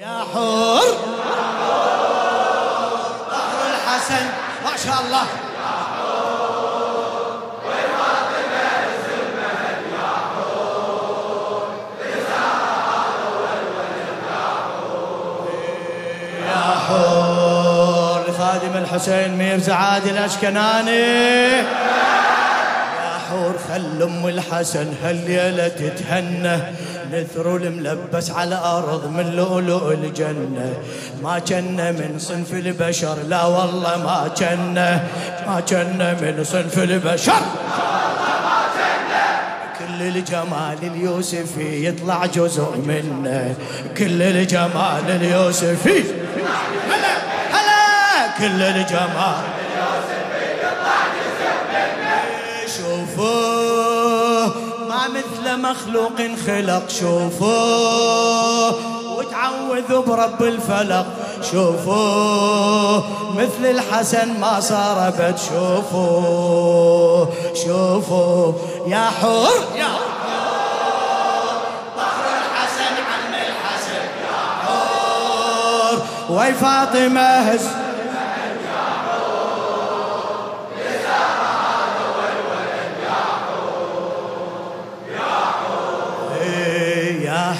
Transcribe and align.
يا 0.00 0.24
حور. 0.34 0.80
ظهر 3.30 3.66
الحسن 3.74 4.24
ما 4.64 4.76
شاء 4.84 4.98
الله. 5.06 5.26
لخادم 18.28 18.76
الحسين 18.76 19.36
ميرزا 19.36 19.74
عادل 19.74 20.10
الأشكناني. 20.10 20.90
يا 23.02 23.18
حور 23.30 23.54
خل 23.68 24.02
أم 24.02 24.28
الحسن 24.28 24.94
هالليلة 25.02 25.68
تتهنى. 25.68 26.58
نثر 27.12 27.56
الملبس 27.56 28.30
على 28.30 28.54
الأرض 28.54 29.10
من 29.10 29.36
لؤلؤ 29.36 29.92
الجنة. 29.92 30.74
ما 31.22 31.38
كنا 31.38 31.90
من 31.90 32.14
صنف 32.18 32.52
البشر 32.52 33.16
لا 33.28 33.44
والله 33.44 33.96
ما 33.96 34.30
كنا 34.38 35.02
ما 35.46 35.60
كنا 35.60 36.12
من 36.12 36.44
صنف 36.44 36.78
البشر. 36.78 37.42
كل 39.78 40.02
الجمال 40.02 40.78
اليوسفي 40.82 41.88
يطلع 41.88 42.26
جزء 42.26 42.76
منه. 42.86 43.54
كل 43.98 44.22
الجمال 44.22 45.04
اليوسفي 45.08 46.04
هلا 46.90 47.14
هلا. 47.52 48.38
كل 48.38 48.62
الجمال 48.62 49.57
مثل 55.08 55.56
مخلوق 55.60 56.18
خلق 56.46 56.88
شوفوه 56.90 58.74
وتعوذوا 59.18 60.02
برب 60.02 60.42
الفلق 60.42 61.06
شوفوه 61.52 63.04
مثل 63.36 63.64
الحسن 63.70 64.40
ما 64.40 64.60
صار 64.60 65.10
بد 65.10 65.38
شوفوه 65.48 67.28
شوفوه 67.54 68.54
يا 68.86 69.10
حور 69.20 69.64
يا 69.76 69.88
ظهر 71.96 72.26
الحسن 72.42 72.94
عم 73.10 73.32
الحسن 73.34 74.04
يا 74.24 74.38
حور. 74.64 75.96
وي 76.38 76.52
فاطمة 76.54 77.20
هز 77.20 77.66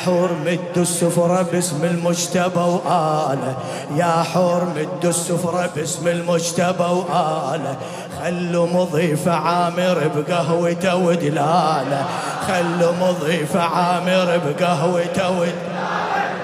حور 0.08 0.30
مد 0.46 0.76
السفرة 0.76 1.42
باسم 1.52 1.84
المجتبى 1.84 2.60
وآله. 2.60 3.56
يا 3.96 4.24
حور 4.34 4.64
مد 4.64 5.04
السفرة 5.04 5.70
باسم 5.76 6.08
المجتبى 6.08 6.84
وآله. 6.84 7.76
خلوا 8.22 8.66
مضيف 8.66 9.28
عامر 9.28 10.10
بقهوته 10.16 10.96
ودلاله. 10.96 12.04
خلوا 12.48 12.92
مضيف 13.00 13.56
عامر 13.56 14.40
بقهوته 14.46 15.30
ودلاله. 15.30 16.38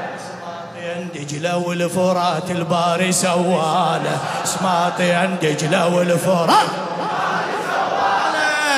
دجلة 1.15 1.57
والفرات 1.57 2.51
الباري 2.51 3.13
سواله. 3.13 4.19
سماطين 4.45 5.37
دجلة 5.43 5.95
والفرات 5.95 6.71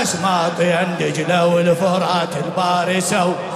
سماطين 0.05 0.89
دجلة 1.01 1.47
والفرات 1.47 2.29
الباري 2.45 3.01
سواله. 3.01 3.56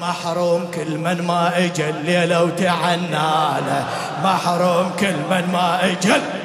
محروم 0.00 0.70
كل 0.74 0.98
من 0.98 1.22
ما 1.26 1.58
اجى 1.58 1.90
الليلة 1.90 2.44
وتعناله 2.44 3.84
محروم 4.24 4.90
كل 5.00 5.16
من 5.30 5.48
ما 5.52 5.84
اجى 5.84 6.39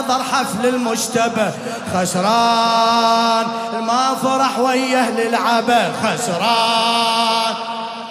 حضر 0.00 0.22
حفل 0.22 0.66
المجتبى. 0.66 1.50
خسران 1.94 3.46
ما 3.86 4.14
فرح 4.22 4.58
وياه 4.58 5.10
للعبة 5.10 5.92
خسران 6.02 7.54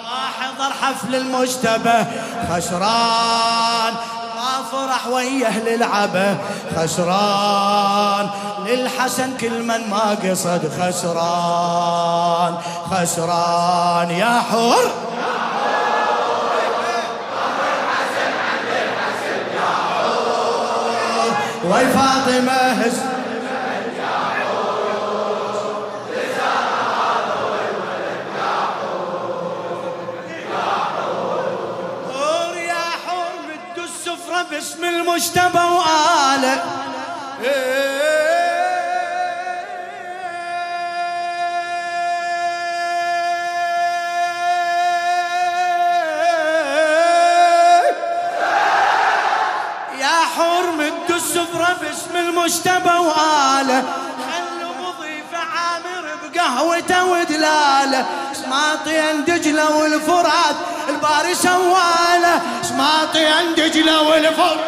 ما 0.04 0.22
حضر 0.40 0.72
حفل 0.82 1.14
المجتبى. 1.14 2.04
خسران 2.50 3.94
ما 4.36 4.52
فرح 4.72 5.06
وياه 5.06 5.58
للعبة 5.58 6.36
خسران 6.76 8.30
للحسن 8.66 9.36
كل 9.36 9.62
من 9.62 9.90
ما 9.90 10.16
قصد. 10.24 10.72
خسران 10.80 12.54
خسران 12.90 14.10
يا 14.10 14.42
حر. 14.50 14.90
وي 21.70 21.86
فاطمة 21.86 22.52
هز. 22.52 23.00
باسم 34.50 34.84
المجتبى 34.84 35.58
وآله. 35.58 36.62
المجتبى 52.50 52.98
وآله 52.98 53.82
خلوا 54.26 54.74
مضيف 54.82 55.32
عامر 55.34 56.04
بقهوته 56.22 57.04
ودلاله. 57.04 58.04
سماطين 58.32 59.24
دجلة 59.24 59.76
والفرات 59.76 60.56
الباري 60.88 61.34
سواله 61.34 62.40
سماطين 62.62 63.54
دجلة 63.56 64.02
والفرات 64.02 64.58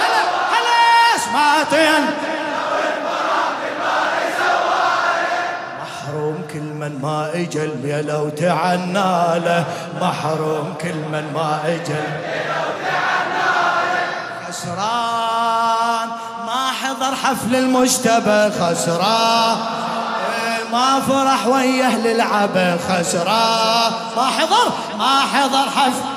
هلا 0.00 0.22
هلا 0.54 1.18
سماطين 1.18 2.06
محروم 5.82 6.44
كل 6.52 6.60
من 6.60 6.98
ما 7.02 7.30
اجى 7.34 7.64
الليلة 7.64 8.22
وتعناله 8.22 9.64
محروم 10.00 10.74
كل 10.80 10.94
من 10.94 11.32
ما 11.34 11.60
اجى 11.66 12.02
خسران 14.48 15.09
حضر 17.10 17.16
حفل 17.16 17.56
المجتبى 17.56 18.50
خسران 18.50 19.56
ما 20.72 21.00
فرح 21.00 21.46
وياه 21.46 21.96
للعبة 21.96 22.76
خسران 22.76 23.92
ما 24.16 24.26
حضر 24.38 24.72
ما 24.98 25.20
حضر 25.20 25.70
حفل 25.70 26.10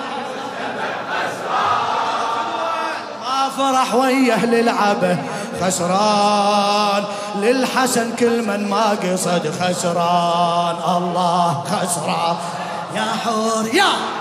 فرح 3.57 3.93
وياه 3.93 4.45
للعبة 4.45 5.17
خسران. 5.61 7.03
للحسن 7.35 8.15
كل 8.15 8.41
من 8.41 8.69
ما 8.69 8.89
قصد 8.89 9.53
خسران. 9.61 10.75
الله 10.97 11.63
خسران. 11.63 12.35
يا 12.95 13.05
حور 13.25 13.67
يا 13.73 14.12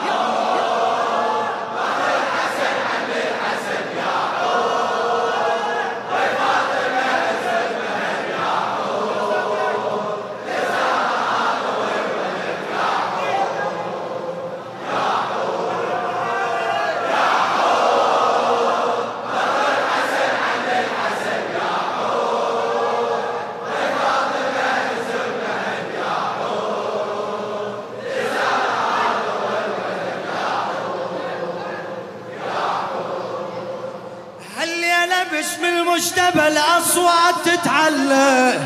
المجتبى 36.19 36.49
الأصوات 36.49 37.35
تتعلى 37.45 38.59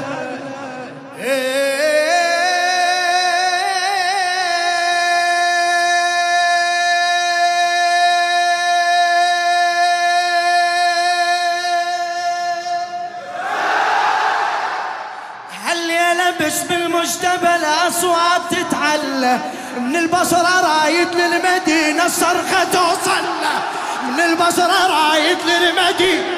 بس 16.40 16.62
بالمجتبى 16.62 17.56
الأصوات 17.56 18.40
تتعلى 18.50 19.38
من 19.76 19.96
البصرة 19.96 20.60
رايد 20.60 21.08
للمدينة 21.14 22.06
الصرخة 22.06 22.64
توصل. 22.72 23.24
من 24.08 24.20
البصرة 24.20 24.86
رايد 24.86 25.38
للمدينة 25.46 26.35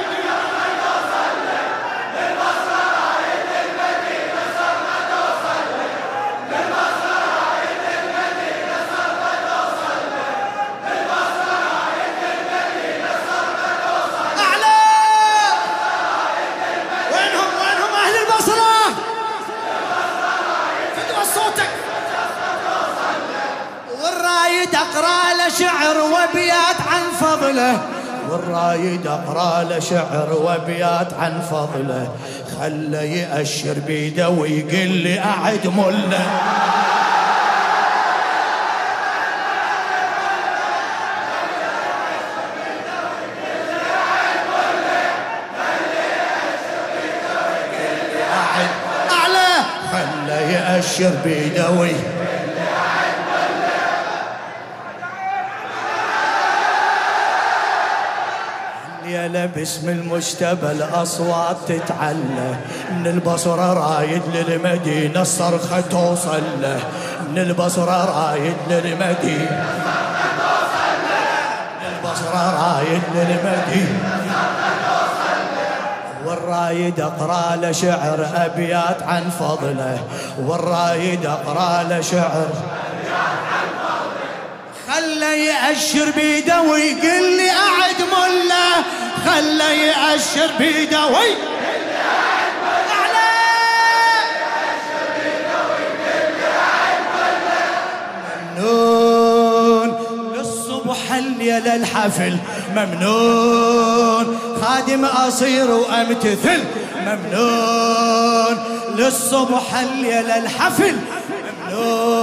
أقرأ 24.98 25.34
له 25.38 25.48
شعر 25.48 25.96
وأبيات 25.96 26.80
عن 26.90 27.02
فضله. 27.20 27.80
والرايد 28.30 29.06
أقرأ 29.06 29.62
له 29.62 29.78
شعر 29.78 30.32
وأبيات 30.32 31.14
عن 31.14 31.40
فضله. 31.50 32.08
خله 32.60 33.02
يأشر 33.02 33.74
بيده 33.86 34.28
ويقول 34.28 34.88
لي 34.88 35.20
أعد 35.20 35.66
مله. 35.66 36.26
خله 49.92 50.40
يأشر 50.40 51.10
بيده 51.24 51.70
ويقول 51.70 52.17
باسم 59.58 59.88
المجتبى 59.88 60.70
الأصوات 60.72 61.56
تتعلى 61.68 62.56
من 62.90 63.06
البصرة 63.06 63.72
رايد 63.72 64.22
للمدينة 64.34 65.22
الصرخة 65.22 65.80
توصل 65.80 66.42
من 67.30 67.38
البصرة 67.38 68.04
رايد 68.04 68.56
للمدينة 68.70 69.66
من 71.80 71.86
البصرة 71.96 72.42
رايد 72.62 73.02
للمدينة. 73.14 74.20
والرايد 76.26 77.00
أقرأ 77.00 77.56
له 77.56 77.72
شعر 77.72 78.28
أبيات 78.34 79.02
عن 79.02 79.30
فضله 79.30 79.98
والرايد 80.38 81.26
أقرأ 81.26 81.82
له 81.82 82.00
شعر 82.00 82.48
خله 84.88 85.26
يأشر 85.26 86.10
بيده 86.10 86.60
ويقول 86.60 87.36
لي 87.36 87.50
أعد 87.50 88.00
ملة. 88.00 88.97
خله 89.26 89.70
يأشر 89.70 90.50
بيده 90.58 91.06
وي 91.06 91.30
ممنون 98.58 99.88
للصبح 100.36 101.12
الحفل. 101.66 102.36
ممنون 102.76 104.38
خادم 104.62 105.04
أصير 105.04 105.70
وأمتثل. 105.70 106.64
ممنون 107.06 108.56
للصبح 108.96 109.74
الليل 109.74 110.30
الحفل. 110.30 110.96
ممنون 110.96 112.17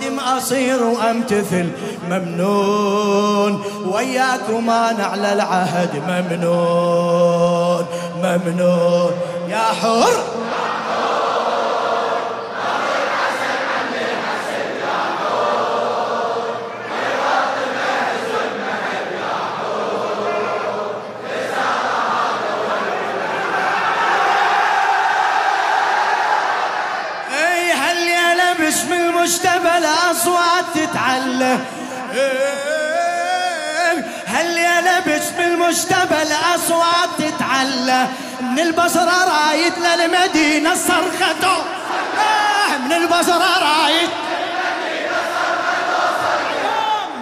خادم 0.00 0.18
أصير 0.18 0.82
وأمتثل 0.82 1.68
ممنون. 2.10 3.62
وياكما 3.86 4.92
نعلى 4.92 5.32
العهد 5.32 6.02
ممنون. 6.08 7.86
ممنون. 8.22 9.10
يا 9.48 9.58
حر. 9.58 10.35
باسم 29.26 29.48
المجتبى 29.48 29.78
الاصوات 29.78 30.64
تتعلى 30.74 31.58
هالليلة 34.26 35.00
باسم 35.06 35.40
المجتبى 35.40 36.22
الأصوات 36.22 37.08
تتعلى 37.18 38.06
من 38.40 38.58
البصرة 38.58 39.24
رايد 39.24 39.72
للمدينة 39.78 40.74
صرخته. 40.74 41.58
من 42.84 42.92
البصرة 42.92 43.58
رايد 43.58 44.10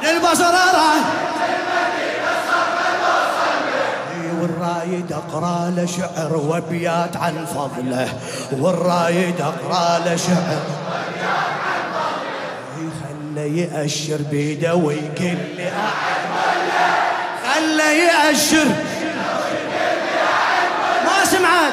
من 0.02 0.08
البصرة 0.08 0.72
رايد 0.74 1.04
والرايد 4.40 5.12
أقرأ 5.12 5.70
له 5.76 5.86
شعر 5.86 6.36
وابيات 6.36 7.16
عن 7.16 7.46
فضله. 7.46 8.08
والرايد 8.52 9.40
أقرأ 9.40 9.98
له 9.98 10.16
شعر 10.16 10.84
خله 13.34 13.42
يأشر 13.42 14.19
بيده 14.31 14.75
ويقول 14.75 15.38
لي 15.56 15.70
خله 17.44 17.90
يأشر 17.90 18.66
ما 21.04 21.25
سمعت 21.25 21.72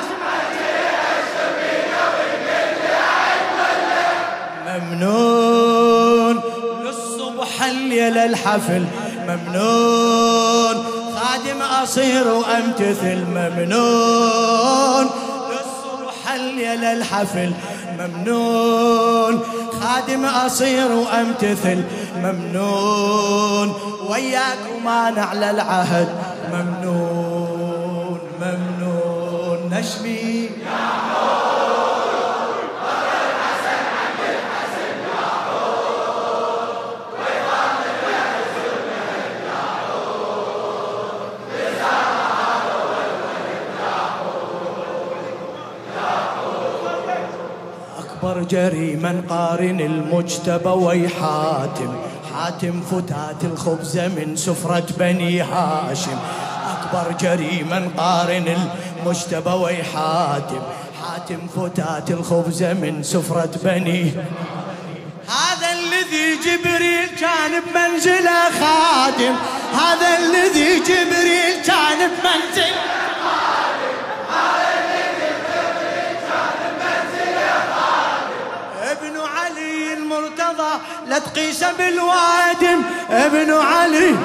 ممنون 4.68 6.40
للصبح 6.84 7.64
الليل 7.64 8.18
الحفل 8.18 8.86
ممنون 9.28 10.86
خادم 11.16 11.62
أصير 11.62 12.28
وأمتثل 12.28 13.26
ممنون 13.26 15.10
للصبح 15.50 16.34
الليل 16.36 16.84
الحفل 16.84 17.54
ممنون 18.00 19.42
خادم 19.82 20.26
أصير 20.26 20.92
وأمتثل. 20.92 21.84
ممنون 22.18 23.74
وياكما 24.10 25.10
نعلى 25.10 25.52
العهد. 25.52 26.08
ممنون 26.54 28.20
ممنون. 28.42 29.70
نشمي. 29.72 30.50
جريما 48.44 49.24
قارن 49.30 49.80
المجتبى 49.82 50.70
ويحاتم. 50.70 51.94
حاتم 52.36 52.82
فتات 52.82 53.44
الخبز 53.44 53.98
من 53.98 54.36
سفرة 54.36 54.86
بني 54.98 55.42
هاشم. 55.42 56.20
أكبر 56.74 57.16
جريما 57.22 57.90
قارن 57.98 58.58
المجتبى 59.06 59.50
ويحاتم. 59.50 60.62
حاتم 61.02 61.48
فتات 61.56 62.12
الخبز 62.12 62.64
من 62.64 63.04
سفرة 63.04 63.52
بني 63.64 64.12
هذا 65.28 65.70
الذي 65.80 66.28
جبريل 66.46 67.10
كان 67.20 67.52
بمنزله 67.66 68.40
خادم. 68.60 69.36
هذا 69.74 70.18
الذي 70.18 70.80
جبريل 70.80 71.54
كان 71.66 72.00
بمنزله 72.10 72.76
لا 81.12 81.20
تقيس 81.20 81.64
بالوادم 81.78 82.82
ابن 83.10 83.54
علي. 83.54 84.16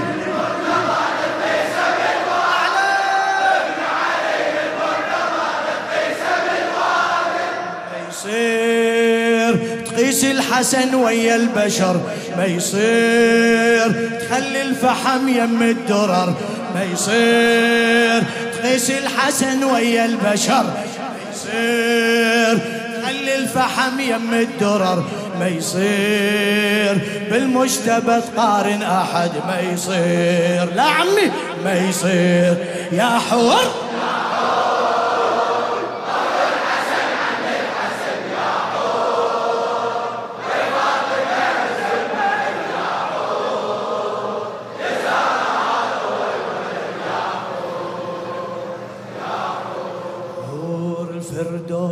يصير 8.10 9.84
تقيس 9.86 10.24
الحسن 10.24 10.94
ويا 10.94 11.36
البشر. 11.36 12.00
ما 12.36 12.44
يصير 12.44 14.10
تخلي 14.20 14.62
الفحم 14.62 15.28
يم 15.28 15.62
الدرر. 15.62 16.34
ما 16.74 16.84
يصير 16.92 18.22
تقيس 18.52 18.90
الحسن 18.90 19.64
ويا 19.64 20.04
البشر. 20.04 20.62
ما 20.62 20.84
يصير 21.32 22.58
خلي 23.06 23.34
الفحم 23.34 24.00
يم 24.00 24.34
الدرر. 24.34 25.04
ما 25.40 25.48
يصير 25.48 26.98
بالمجتبى 27.30 28.20
تقارن 28.20 28.82
أحد 28.82 29.30
ما 29.46 29.60
يصير. 29.72 30.74
لا 30.74 30.82
عمي 30.82 31.30
ما 31.64 31.74
يصير. 31.88 32.56
يا 32.92 33.18
حور 33.30 33.85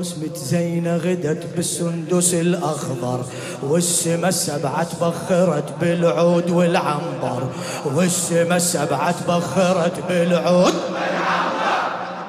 الفردوس 0.05 0.19
متزينة 0.19 0.97
غدت 0.97 1.47
بالسندس 1.57 2.35
الأخضر 2.35 3.25
والسما 3.63 4.29
السبعة 4.29 4.85
تبخرت 4.85 5.65
بالعود 5.81 6.51
والعنبر. 6.51 7.43
والسما 7.85 8.57
السبعة 8.57 9.15
تبخرت 9.21 9.97
بالعود 10.09 10.75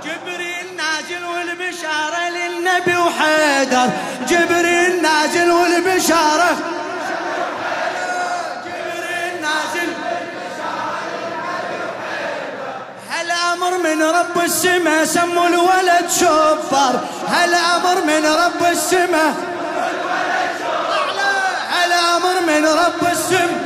جبريل 0.05 0.67
نازل 0.77 1.23
والبشارة 1.33 2.23
للنبي 2.35 2.97
وحيدر 2.97 3.89
جبريل 4.29 4.64
من 13.85 14.01
رب 14.19 14.35
السماء 14.43 15.05
سموا 15.05 15.47
الولد 15.47 16.07
شفر 16.19 16.93
هل 17.27 17.51
أمر 17.53 17.97
من 18.09 18.23
رب 18.25 18.61
السماء 18.71 19.33
هل 21.75 21.91
أمر 22.15 22.35
من 22.47 22.63
رب 22.65 23.01
السماء 23.11 23.65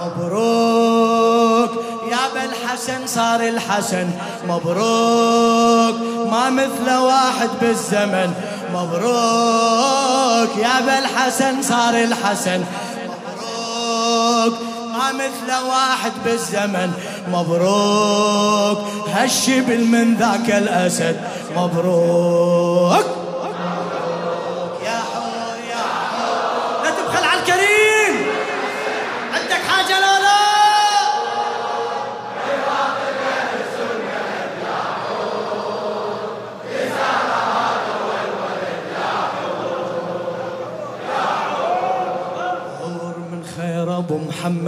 مبروك 0.00 1.72
يا 2.10 2.24
بالحسن 2.34 3.06
صار 3.06 3.40
الحسن. 3.40 4.10
مبروك 4.48 5.96
ما 6.32 6.50
مثل 6.50 6.88
واحد 6.96 7.50
بالزمن. 7.60 8.30
مبروك 8.74 10.56
يا 10.56 10.80
بالحسن 10.86 11.62
صار 11.62 11.94
الحسن. 11.94 12.60
مثل 14.98 15.66
واحد 15.68 16.12
بالزمن. 16.24 16.92
مبروك 17.32 18.78
هالشبل 19.14 19.84
من 19.84 20.14
ذاك 20.14 20.50
الأسد. 20.50 21.20
مبروك. 21.56 23.17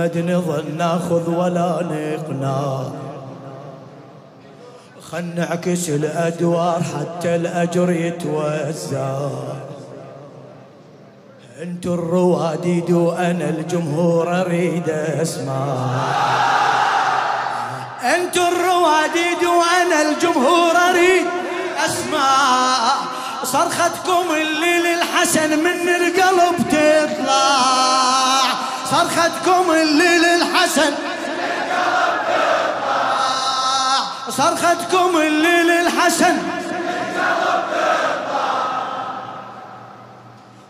محمد 0.00 0.18
نظل 0.18 0.76
ناخذ 0.78 1.30
ولا 1.30 1.80
نقنع. 1.90 2.82
خل 5.10 5.24
نعكس 5.24 5.88
الأدوار 5.88 6.82
حتى 6.82 7.36
الأجر 7.36 7.90
يتوزع. 7.90 9.28
انتو 11.62 11.94
الرواديد 11.94 12.90
وأنا 12.90 13.48
الجمهور 13.48 14.40
أريد 14.40 14.88
أسمع. 14.90 15.64
انتو 18.02 18.40
الرواديد 18.48 19.42
وأنا 19.44 20.02
الجمهور 20.08 20.72
أريد 20.90 21.26
أسمع. 21.86 22.40
صرختكم 23.44 24.24
اللي 24.40 24.74
للحسن 24.78 25.58
من 25.58 25.88
القلب 25.88 26.56
تطلع. 26.70 27.59
صرختكم 28.90 29.70
اللي 29.70 30.18
للحسن 30.18 30.92
صرختكم 34.28 35.16
اللي 35.16 35.62
للحسن 35.62 36.36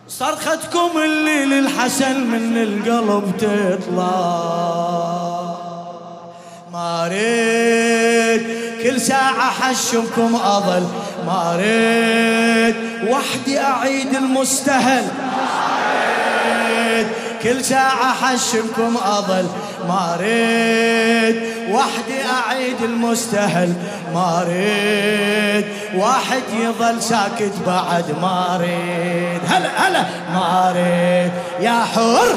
صرختكم 0.08 0.90
اللي 1.04 1.44
للحسن 1.44 2.20
من 2.20 2.56
القلب 2.62 3.36
تطلع. 3.36 4.10
ما 6.72 7.08
ريت 7.08 8.42
كل 8.82 9.00
ساعة 9.00 9.50
حشمكم 9.50 10.36
أظل 10.36 10.86
ما 11.26 11.56
ريت 11.56 12.76
وحدي 13.10 13.60
أعيد 13.60 14.14
المستهل. 14.14 15.04
كل 17.42 17.64
ساعة 17.64 18.12
حشمكم 18.12 18.96
أظل 18.96 19.46
ما 19.88 20.16
ريد 20.20 21.42
وحدي 21.70 22.18
أعيد 22.46 22.82
المستهل. 22.82 23.72
ما 24.14 24.44
ريد 24.48 25.64
واحد 25.94 26.42
يظل 26.60 27.02
ساكت 27.02 27.52
بعد. 27.66 28.04
ما 28.22 28.58
ريد 28.60 29.40
هلا 29.48 29.88
هلا. 29.88 30.04
ما 30.34 30.72
ريد 30.76 31.32
يا 31.64 31.84
حر. 31.94 32.36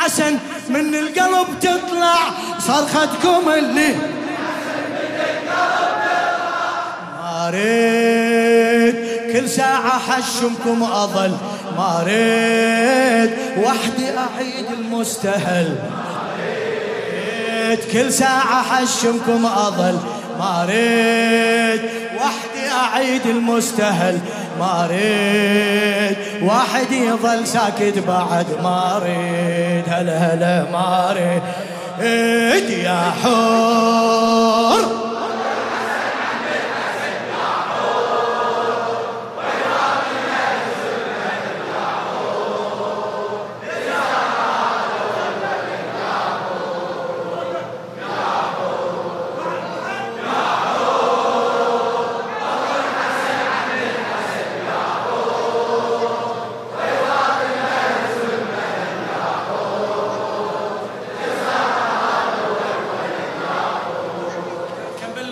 اللي 0.00 0.10
للحسن 0.10 0.38
من 0.68 0.94
القلب 0.94 1.46
تطلع 1.60 2.18
صرختكم 2.58 3.50
اللي 3.58 3.94
ما 7.22 7.50
ريت 7.50 8.96
كل 9.32 9.48
ساعة 9.48 9.98
حشمكم 9.98 10.82
أظل 10.82 11.36
ما 11.76 12.02
ريت 12.06 13.30
وحدي 13.64 14.08
أعيد 14.18 14.66
المستهل. 14.78 15.76
ريت 17.68 17.92
كل 17.92 18.12
ساعة 18.12 18.62
حشمكم 18.62 19.46
أظل 19.46 19.98
ما 20.38 20.66
ريت 20.68 21.82
وحدي 22.16 22.70
أعيد 22.72 23.26
المستهل. 23.26 24.18
ما 24.60 24.88
ريت 24.90 26.18
واحد 26.42 26.92
يظل 26.92 27.46
ساكت 27.46 27.98
بعد. 28.08 28.46
ما 28.62 29.02
ريت 29.04 29.69
هلا 30.08 30.60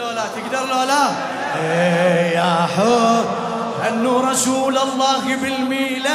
هلا 0.08 0.24
ما 0.24 0.28
ريت 0.34 0.52
يا 0.52 0.58
حور 0.58 1.12
يا 2.34 2.66
حور 2.76 3.24
أنه 3.88 4.30
رسول 4.30 4.78
الله 4.78 5.36
بالميلاد. 5.36 6.08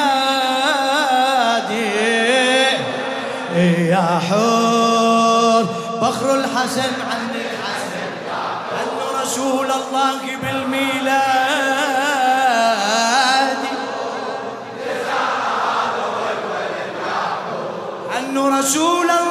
يا 3.93 4.21
حور 4.29 5.63
بخر 6.01 6.35
الحسن 6.35 6.93
عن 7.11 7.29
الحسن 7.35 8.07
أنه 8.81 9.05
رسول 9.21 9.69
الله 9.71 10.21
بالميلاد. 10.41 11.13
أنه 18.19 18.43
رسول 18.59 19.09
الله 19.09 19.22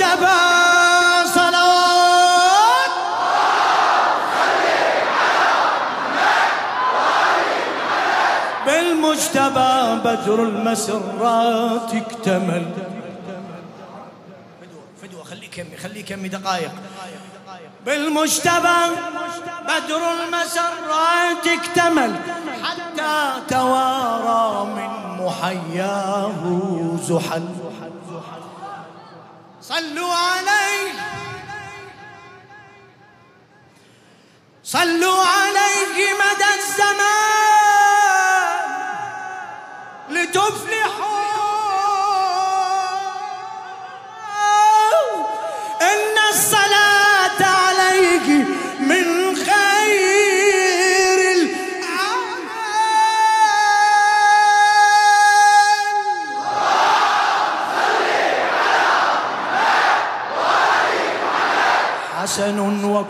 المجتبى 0.00 0.40
صلوات. 1.34 2.90
بالمجتبى 8.66 10.00
بدر 10.04 10.42
المسرات 10.42 11.94
اكتمل. 11.94 12.66
خليك 15.30 15.58
يمي 15.58 15.76
خليك 15.76 16.10
يمي 16.10 16.28
دقائق 16.28 16.70
بالمجتبى 17.86 18.78
بدر 19.64 20.02
المسرات 20.12 21.46
اكتمل. 21.46 22.16
حتى 22.62 23.32
توارى 23.48 24.66
من 24.66 24.90
محياه 25.24 26.32
زحل. 27.02 27.59
صلوا 29.62 30.14
عليه. 30.14 30.92
صلوا 34.64 35.24
عليه 35.24 36.14
مدى 36.14 36.54
الزمان. 36.58 37.00
لتفلحوا. 40.08 41.29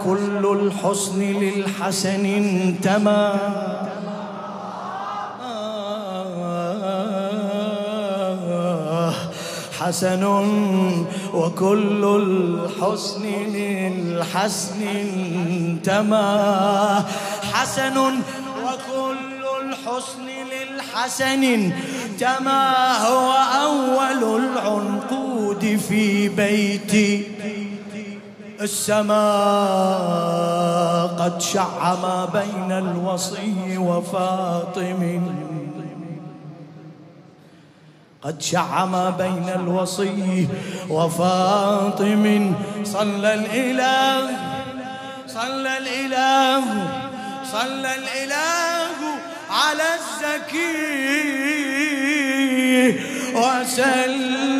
وكل 0.00 0.44
الحسن 0.60 1.20
للحسن 1.20 2.24
انتمى. 2.24 3.32
حسن 9.80 10.24
وكل 11.34 12.04
الحسن 12.04 13.24
للحسن 13.56 14.82
انتمى. 14.82 16.28
حسن 17.52 17.96
وكل 18.64 19.42
الحسن 19.62 20.28
للحسن 20.52 21.42
انتمى. 21.44 22.64
هو 23.06 23.32
أول 23.64 24.22
العنقود 24.44 25.80
في 25.88 26.28
بيتي. 26.28 27.39
السماء 28.60 29.20
قد 31.18 31.40
شع 31.40 31.94
ما 31.94 32.24
بين 32.32 32.72
الوصي 32.72 33.78
وفاطم. 33.78 35.22
قد 38.22 38.42
شع 38.42 38.84
ما 38.84 39.10
بين 39.10 39.48
الوصي 39.48 40.48
وفاطم. 40.90 42.54
صلى 42.84 43.34
الإله 43.34 44.30
صلى 45.26 45.78
الإله 45.78 46.64
صلى 47.52 47.94
الإله 47.96 48.98
على 49.50 49.88
الزكي 49.98 50.80
وسلم. 53.34 54.59